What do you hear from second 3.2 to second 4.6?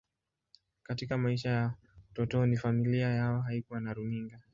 haikuwa na runinga.